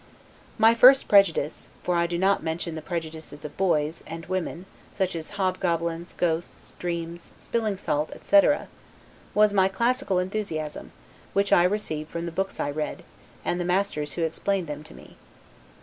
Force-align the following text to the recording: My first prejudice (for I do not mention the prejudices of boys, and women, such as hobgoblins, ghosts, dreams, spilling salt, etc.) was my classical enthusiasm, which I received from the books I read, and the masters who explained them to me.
My 0.57 0.73
first 0.73 1.07
prejudice 1.07 1.69
(for 1.83 1.95
I 1.95 2.07
do 2.07 2.17
not 2.17 2.41
mention 2.41 2.73
the 2.73 2.81
prejudices 2.81 3.45
of 3.45 3.55
boys, 3.55 4.01
and 4.07 4.25
women, 4.25 4.65
such 4.91 5.15
as 5.15 5.29
hobgoblins, 5.37 6.13
ghosts, 6.15 6.73
dreams, 6.79 7.35
spilling 7.37 7.77
salt, 7.77 8.09
etc.) 8.11 8.67
was 9.35 9.53
my 9.53 9.67
classical 9.67 10.17
enthusiasm, 10.17 10.91
which 11.33 11.53
I 11.53 11.61
received 11.63 12.09
from 12.09 12.25
the 12.25 12.31
books 12.31 12.59
I 12.59 12.71
read, 12.71 13.03
and 13.45 13.61
the 13.61 13.63
masters 13.63 14.13
who 14.13 14.23
explained 14.23 14.65
them 14.65 14.81
to 14.85 14.95
me. 14.95 15.17